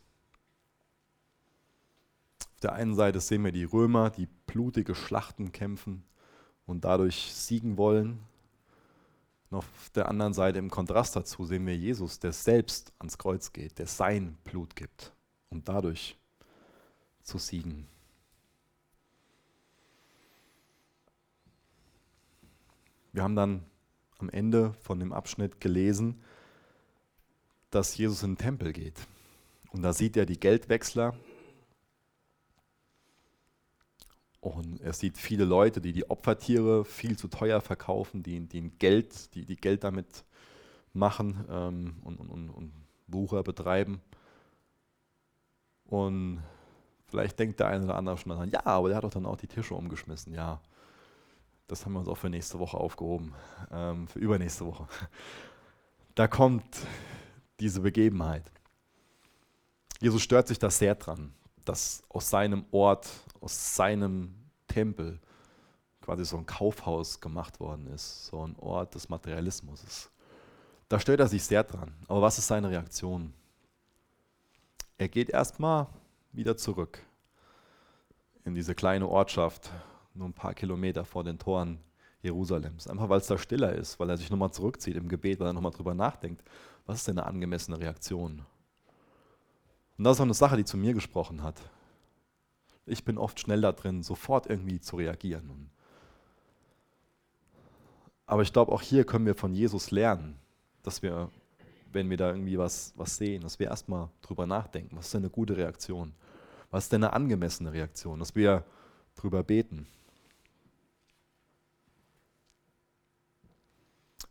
[2.39, 6.05] auf der einen Seite sehen wir die Römer, die blutige Schlachten kämpfen
[6.65, 8.19] und dadurch siegen wollen.
[9.49, 13.51] Und auf der anderen Seite im Kontrast dazu sehen wir Jesus, der selbst ans Kreuz
[13.51, 15.11] geht, der sein Blut gibt,
[15.49, 16.17] um dadurch
[17.23, 17.87] zu siegen.
[23.11, 23.65] Wir haben dann
[24.19, 26.21] am Ende von dem Abschnitt gelesen,
[27.71, 28.99] dass Jesus in den Tempel geht.
[29.71, 31.15] Und da sieht er die Geldwechsler.
[34.41, 39.33] Und er sieht viele Leute, die die Opfertiere viel zu teuer verkaufen, die, die Geld,
[39.35, 40.23] die, die Geld damit
[40.93, 42.73] machen ähm, und, und, und
[43.07, 44.01] Wucher betreiben.
[45.85, 46.41] Und
[47.07, 49.37] vielleicht denkt der eine oder andere schon daran, ja, aber der hat doch dann auch
[49.37, 50.33] die Tische umgeschmissen.
[50.33, 50.61] Ja,
[51.67, 53.33] das haben wir uns auch für nächste Woche aufgehoben,
[53.71, 54.87] ähm, für übernächste Woche.
[56.15, 56.65] Da kommt
[57.59, 58.51] diese Begebenheit.
[60.01, 61.33] Jesus stört sich da sehr dran,
[61.65, 63.09] dass aus seinem Ort,
[63.41, 64.35] aus seinem
[64.67, 65.19] Tempel
[66.01, 70.09] quasi so ein Kaufhaus gemacht worden ist, so ein Ort des Materialismus.
[70.87, 71.93] Da stört er sich sehr dran.
[72.07, 73.33] Aber was ist seine Reaktion?
[74.97, 75.87] Er geht erstmal
[76.31, 77.05] wieder zurück
[78.43, 79.69] in diese kleine Ortschaft,
[80.13, 81.79] nur ein paar Kilometer vor den Toren
[82.21, 82.87] Jerusalems.
[82.87, 85.53] Einfach weil es da stiller ist, weil er sich nochmal zurückzieht im Gebet, weil er
[85.53, 86.43] nochmal drüber nachdenkt,
[86.85, 88.45] was ist denn eine angemessene Reaktion?
[89.97, 91.61] Und das ist auch eine Sache, die zu mir gesprochen hat.
[92.89, 95.69] Ich bin oft schnell da drin, sofort irgendwie zu reagieren.
[98.25, 100.39] Aber ich glaube, auch hier können wir von Jesus lernen,
[100.83, 101.29] dass wir,
[101.91, 105.21] wenn wir da irgendwie was, was sehen, dass wir erstmal drüber nachdenken, was ist denn
[105.21, 106.13] eine gute Reaktion?
[106.71, 108.19] Was ist denn eine angemessene Reaktion?
[108.19, 108.63] Dass wir
[109.15, 109.87] drüber beten.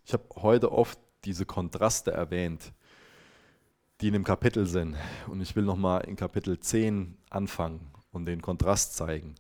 [0.05, 2.73] Ich habe heute oft diese Kontraste erwähnt,
[4.01, 4.97] die in dem Kapitel sind.
[5.27, 9.37] Und ich will nochmal in Kapitel 10 anfangen und den Kontrast zeigen.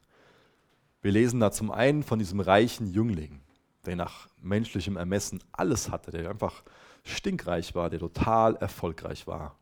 [1.03, 3.41] Wir lesen da zum einen von diesem reichen Jüngling,
[3.85, 6.62] der nach menschlichem Ermessen alles hatte, der einfach
[7.05, 9.57] stinkreich war, der total erfolgreich war.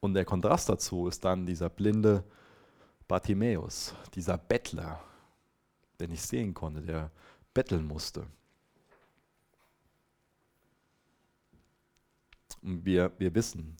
[0.00, 2.24] Und der Kontrast dazu ist dann dieser blinde
[3.06, 5.02] Bartimäus, dieser Bettler,
[5.98, 7.10] der nicht sehen konnte, der
[7.52, 8.26] betteln musste.
[12.62, 13.76] Und wir, wir wissen,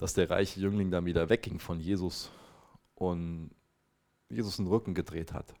[0.00, 2.30] dass der reiche Jüngling dann wieder wegging von Jesus
[2.94, 3.50] und
[4.30, 5.52] Jesus den Rücken gedreht hat.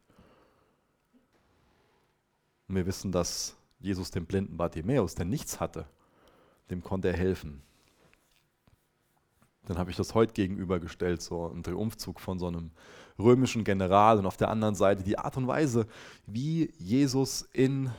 [2.66, 5.84] Und wir wissen, dass Jesus dem blinden Bartimäus, der nichts hatte,
[6.70, 7.60] dem konnte er helfen.
[9.66, 12.70] Dann habe ich das heute gegenübergestellt, so ein Triumphzug von so einem
[13.18, 15.86] römischen General und auf der anderen Seite die Art und Weise,
[16.26, 17.90] wie Jesus in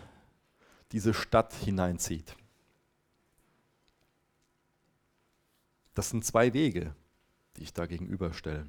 [0.92, 2.36] diese Stadt hineinzieht.
[5.94, 6.96] Das sind zwei Wege,
[7.58, 8.68] die ich da gegenüberstelle.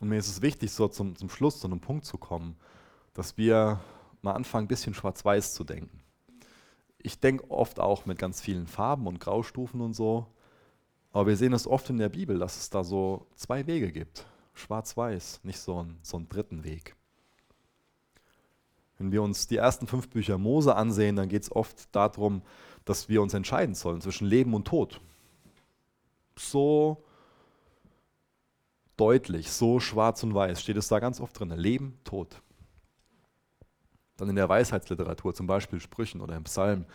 [0.00, 2.56] Und mir ist es wichtig, so zum, zum Schluss zu einem Punkt zu kommen,
[3.14, 3.80] dass wir
[4.20, 6.02] mal anfangen, ein bisschen schwarz-weiß zu denken.
[6.98, 10.26] Ich denke oft auch mit ganz vielen Farben und Graustufen und so,
[11.12, 14.26] aber wir sehen es oft in der Bibel, dass es da so zwei Wege gibt.
[14.54, 16.96] Schwarz-weiß, nicht so, ein, so einen dritten Weg.
[18.98, 22.42] Wenn wir uns die ersten fünf Bücher Mose ansehen, dann geht es oft darum,
[22.84, 25.00] dass wir uns entscheiden sollen zwischen Leben und Tod.
[26.36, 27.02] So
[28.96, 31.50] deutlich, so schwarz und weiß steht es da ganz oft drin.
[31.50, 32.40] Leben, Tod.
[34.16, 36.86] Dann in der Weisheitsliteratur, zum Beispiel Sprüchen oder im Psalm,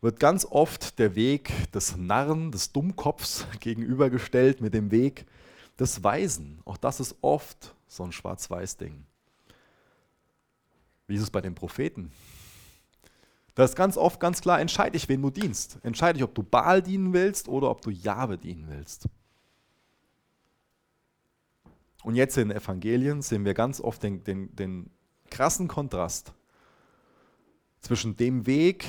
[0.00, 5.26] wird ganz oft der Weg des Narren, des Dummkopfs gegenübergestellt mit dem Weg
[5.78, 6.60] des Weisen.
[6.64, 9.04] Auch das ist oft so ein Schwarz-Weiß-Ding.
[11.06, 12.10] Wie ist es bei den Propheten?
[13.56, 15.78] Da ist ganz oft ganz klar, entscheide ich, wen du dienst.
[15.82, 19.08] Entscheide ich, ob du Baal dienen willst oder ob du Jahwe dienen willst.
[22.04, 24.90] Und jetzt in den Evangelien sehen wir ganz oft den, den, den
[25.30, 26.34] krassen Kontrast
[27.80, 28.84] zwischen dem Weg,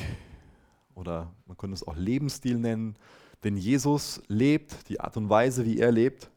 [0.96, 2.98] oder man könnte es auch Lebensstil nennen,
[3.46, 6.30] den Jesus lebt, die Art und Weise, wie er lebt,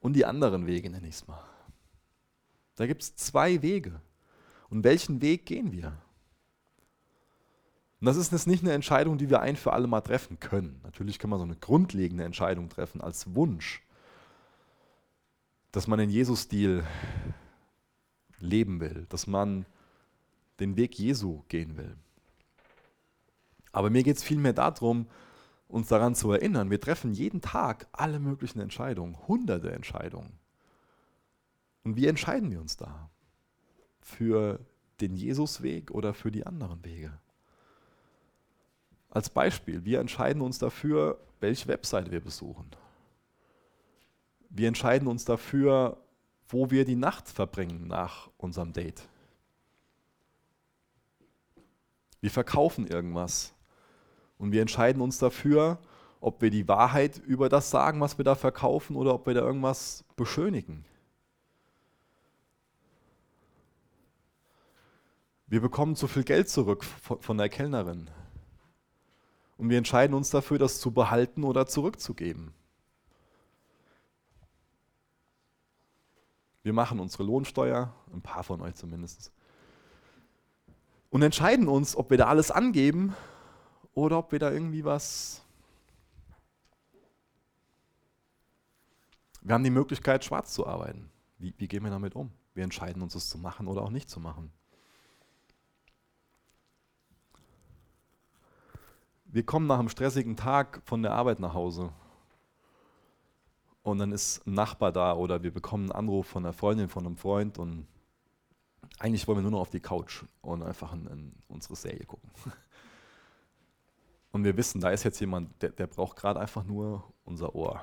[0.00, 1.44] und die anderen Wege, nenne ich es mal.
[2.76, 4.00] Da gibt es zwei Wege.
[4.70, 6.00] Und welchen Weg gehen wir?
[8.00, 10.80] Und das ist jetzt nicht eine Entscheidung, die wir ein für alle Mal treffen können.
[10.84, 13.82] Natürlich kann man so eine grundlegende Entscheidung treffen als Wunsch,
[15.70, 16.84] dass man den Jesus-Stil
[18.38, 19.66] leben will, dass man
[20.60, 21.94] den Weg Jesu gehen will.
[23.72, 25.06] Aber mir geht es vielmehr darum,
[25.68, 30.32] uns daran zu erinnern, wir treffen jeden Tag alle möglichen Entscheidungen, hunderte Entscheidungen.
[31.84, 33.10] Und wie entscheiden wir uns da?
[34.00, 34.58] Für
[35.00, 37.12] den Jesusweg oder für die anderen Wege?
[39.10, 42.70] Als Beispiel, wir entscheiden uns dafür, welche Webseite wir besuchen.
[44.48, 45.96] Wir entscheiden uns dafür,
[46.48, 49.08] wo wir die Nacht verbringen nach unserem Date.
[52.20, 53.52] Wir verkaufen irgendwas
[54.38, 55.78] und wir entscheiden uns dafür,
[56.20, 59.40] ob wir die Wahrheit über das sagen, was wir da verkaufen, oder ob wir da
[59.40, 60.84] irgendwas beschönigen.
[65.46, 68.10] Wir bekommen zu viel Geld zurück von der Kellnerin.
[69.60, 72.54] Und wir entscheiden uns dafür, das zu behalten oder zurückzugeben.
[76.62, 79.32] Wir machen unsere Lohnsteuer, ein paar von euch zumindest.
[81.10, 83.14] Und entscheiden uns, ob wir da alles angeben
[83.92, 85.42] oder ob wir da irgendwie was...
[89.42, 91.10] Wir haben die Möglichkeit, schwarz zu arbeiten.
[91.36, 92.32] Wie, wie gehen wir damit um?
[92.54, 94.50] Wir entscheiden uns, es zu machen oder auch nicht zu machen.
[99.32, 101.92] Wir kommen nach einem stressigen Tag von der Arbeit nach Hause
[103.84, 107.06] und dann ist ein Nachbar da oder wir bekommen einen Anruf von einer Freundin, von
[107.06, 107.86] einem Freund und
[108.98, 112.30] eigentlich wollen wir nur noch auf die Couch und einfach in, in unsere Serie gucken.
[114.32, 117.82] Und wir wissen, da ist jetzt jemand, der, der braucht gerade einfach nur unser Ohr.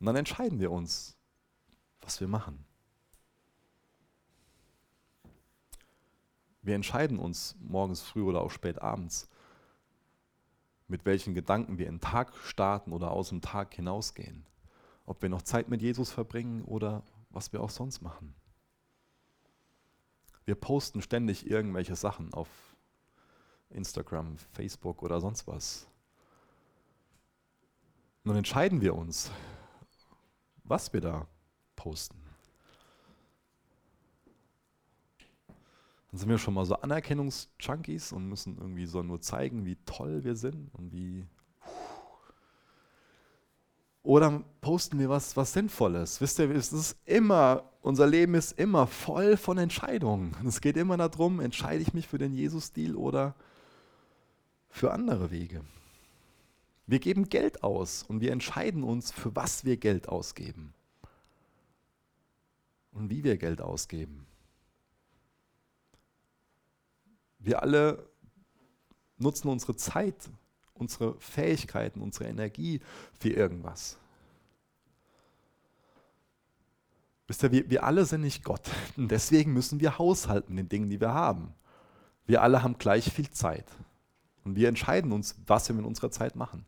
[0.00, 1.14] Und dann entscheiden wir uns,
[2.00, 2.64] was wir machen.
[6.62, 9.28] Wir entscheiden uns morgens früh oder auch spät abends,
[10.94, 14.46] mit welchen Gedanken wir in den Tag starten oder aus dem Tag hinausgehen.
[15.06, 18.32] Ob wir noch Zeit mit Jesus verbringen oder was wir auch sonst machen.
[20.44, 22.48] Wir posten ständig irgendwelche Sachen auf
[23.70, 25.88] Instagram, Facebook oder sonst was.
[28.22, 29.32] Nun entscheiden wir uns,
[30.62, 31.26] was wir da
[31.74, 32.23] posten.
[36.14, 40.22] Dann sind wir schon mal so Anerkennungsjunkies und müssen irgendwie so nur zeigen, wie toll
[40.22, 41.26] wir sind und wie.
[44.04, 46.20] Oder posten wir was, was Sinnvolles.
[46.20, 50.36] Wisst ihr, es ist immer, unser Leben ist immer voll von Entscheidungen.
[50.46, 53.34] Es geht immer darum, entscheide ich mich für den Jesus-Stil oder
[54.68, 55.62] für andere Wege.
[56.86, 60.74] Wir geben Geld aus und wir entscheiden uns, für was wir Geld ausgeben
[62.92, 64.28] und wie wir Geld ausgeben.
[67.44, 68.08] Wir alle
[69.18, 70.30] nutzen unsere Zeit,
[70.72, 72.80] unsere Fähigkeiten, unsere Energie
[73.18, 73.98] für irgendwas.
[77.26, 78.62] Wisst ihr, wir, wir alle sind nicht Gott.
[78.96, 81.54] Und deswegen müssen wir haushalten den Dingen, die wir haben.
[82.26, 83.66] Wir alle haben gleich viel Zeit.
[84.44, 86.66] Und wir entscheiden uns, was wir mit unserer Zeit machen.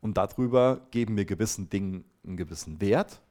[0.00, 3.22] Und darüber geben wir gewissen Dingen einen gewissen Wert.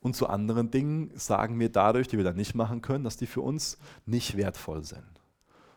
[0.00, 3.26] Und zu anderen Dingen sagen wir dadurch, die wir dann nicht machen können, dass die
[3.26, 5.23] für uns nicht wertvoll sind.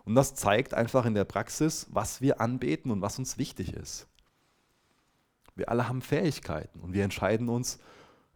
[0.07, 4.07] Und das zeigt einfach in der Praxis, was wir anbeten und was uns wichtig ist.
[5.53, 7.77] Wir alle haben Fähigkeiten und wir entscheiden uns,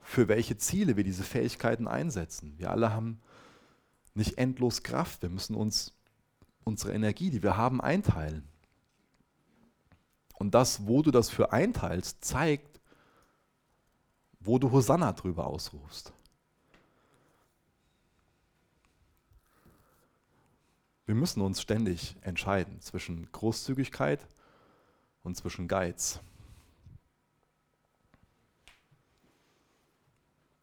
[0.02, 2.56] für welche Ziele wir diese Fähigkeiten einsetzen.
[2.58, 3.22] Wir alle haben
[4.16, 5.22] nicht endlos Kraft.
[5.22, 5.94] Wir müssen uns
[6.66, 8.50] unsere Energie, die wir haben, einteilen.
[10.40, 12.82] Und das, wo du das für einteilst, zeigt,
[14.42, 16.12] wo du Hosanna drüber ausrufst.
[21.06, 24.26] Wir müssen uns ständig entscheiden zwischen Großzügigkeit
[25.24, 26.20] und zwischen Geiz.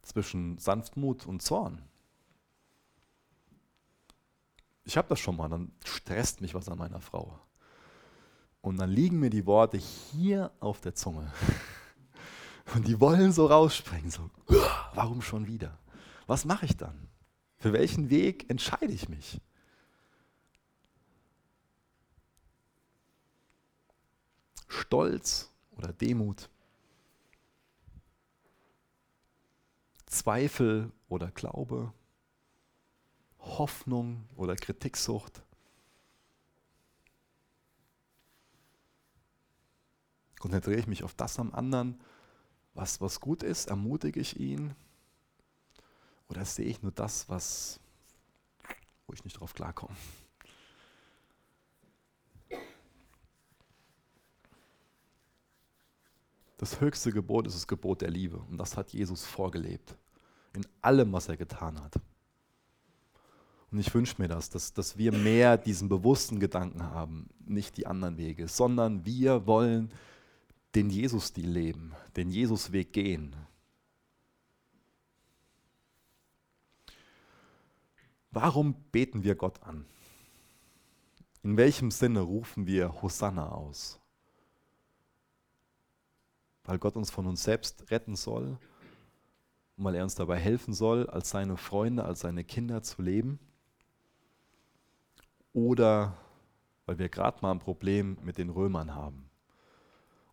[0.02, 1.82] Zwischen Sanftmut und Zorn.
[4.84, 7.38] Ich habe das schon mal, dann stresst mich was an meiner Frau.
[8.62, 11.30] Und dann liegen mir die Worte hier auf der Zunge.
[12.74, 14.30] Und die wollen so rausspringen, so,
[14.94, 15.78] warum schon wieder?
[16.26, 17.08] Was mache ich dann?
[17.56, 19.40] Für welchen Weg entscheide ich mich?
[24.78, 26.48] Stolz oder Demut?
[30.06, 31.92] Zweifel oder Glaube?
[33.40, 35.42] Hoffnung oder Kritiksucht?
[40.38, 42.00] Konzentriere ich mich auf das am anderen,
[42.74, 43.66] was, was gut ist?
[43.68, 44.74] Ermutige ich ihn?
[46.28, 47.80] Oder sehe ich nur das, was,
[49.06, 49.96] wo ich nicht drauf klarkomme?
[56.58, 58.38] Das höchste Gebot ist das Gebot der Liebe.
[58.50, 59.96] Und das hat Jesus vorgelebt.
[60.54, 61.94] In allem, was er getan hat.
[63.70, 67.86] Und ich wünsche mir das, dass, dass wir mehr diesen bewussten Gedanken haben, nicht die
[67.86, 69.92] anderen Wege, sondern wir wollen
[70.74, 73.36] den Jesus-Stil leben, den Jesus-Weg gehen.
[78.30, 79.84] Warum beten wir Gott an?
[81.42, 84.00] In welchem Sinne rufen wir Hosanna aus?
[86.68, 88.58] Weil Gott uns von uns selbst retten soll
[89.78, 93.38] und weil er uns dabei helfen soll, als seine Freunde, als seine Kinder zu leben?
[95.54, 96.14] Oder
[96.84, 99.24] weil wir gerade mal ein Problem mit den Römern haben?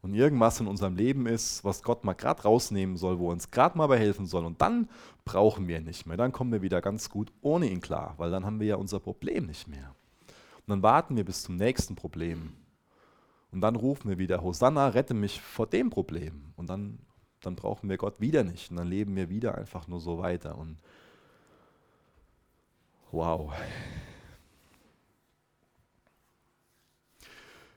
[0.01, 3.49] und irgendwas in unserem Leben ist, was Gott mal gerade rausnehmen soll, wo er uns
[3.49, 4.45] gerade mal behelfen soll.
[4.45, 4.87] Und dann
[5.23, 6.15] brauchen wir ihn nicht mehr.
[6.15, 8.99] Dann kommen wir wieder ganz gut ohne ihn klar, weil dann haben wir ja unser
[8.99, 9.95] Problem nicht mehr.
[10.27, 12.53] Und dann warten wir bis zum nächsten Problem.
[13.55, 16.51] Und dann rufen wir wieder, Hosanna, rette mich vor dem Problem.
[16.57, 16.99] Und dann,
[17.39, 18.69] dann brauchen wir Gott wieder nicht.
[18.69, 20.57] Und dann leben wir wieder einfach nur so weiter.
[20.57, 20.77] Und
[23.13, 23.53] wow.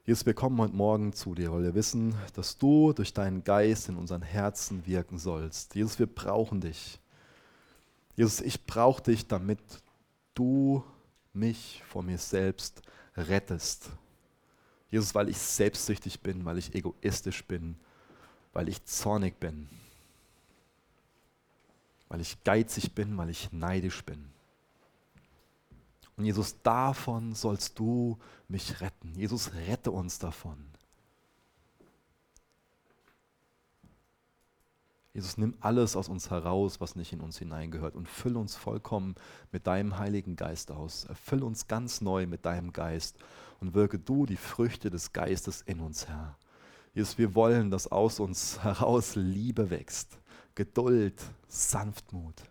[0.04, 3.88] Jesus, wir kommen heute Morgen zu dir, weil wir wissen, dass du durch deinen Geist
[3.88, 5.76] in unseren Herzen wirken sollst.
[5.76, 6.98] Jesus, wir brauchen dich.
[8.16, 9.60] Jesus, ich brauche dich, damit
[10.34, 10.82] du
[11.32, 12.82] mich vor mir selbst
[13.16, 13.90] rettest.
[14.90, 17.76] Jesus, weil ich selbstsüchtig bin, weil ich egoistisch bin,
[18.52, 19.68] weil ich zornig bin,
[22.08, 24.30] weil ich geizig bin, weil ich neidisch bin.
[26.16, 28.18] Und Jesus, davon sollst du
[28.48, 29.14] mich retten.
[29.14, 30.58] Jesus, rette uns davon.
[35.14, 39.14] Jesus, nimm alles aus uns heraus, was nicht in uns hineingehört und fülle uns vollkommen
[39.50, 41.04] mit deinem Heiligen Geist aus.
[41.06, 43.16] Erfülle uns ganz neu mit deinem Geist
[43.60, 46.36] und wirke du die Früchte des Geistes in uns, Herr.
[46.94, 50.18] Jesus, wir wollen, dass aus uns heraus Liebe wächst,
[50.54, 52.42] Geduld, Sanftmut.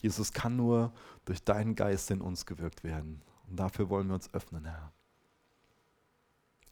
[0.00, 0.92] Jesus kann nur
[1.24, 3.22] durch deinen Geist in uns gewirkt werden.
[3.48, 4.92] Und dafür wollen wir uns öffnen, Herr.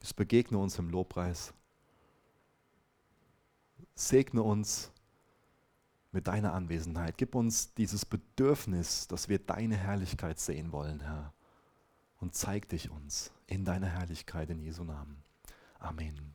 [0.02, 1.54] Ich begegne uns im Lobpreis.
[3.94, 4.90] Segne uns
[6.12, 7.18] mit deiner Anwesenheit.
[7.18, 11.34] Gib uns dieses Bedürfnis, dass wir deine Herrlichkeit sehen wollen, Herr.
[12.18, 15.22] Und zeig dich uns in deiner Herrlichkeit in Jesu Namen.
[15.78, 16.34] Amen.